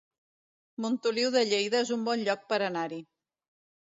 Montoliu 0.85 1.29
de 1.35 1.43
Lleida 1.51 1.81
es 1.85 1.93
un 1.99 2.07
bon 2.11 2.25
lloc 2.31 2.49
per 2.55 2.63
anar-hi 2.69 3.03